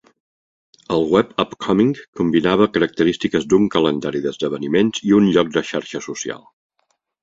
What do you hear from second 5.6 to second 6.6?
xarxa social.